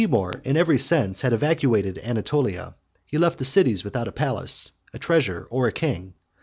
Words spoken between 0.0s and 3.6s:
When Timour, in every sense, had evacuated Anatolia, he left the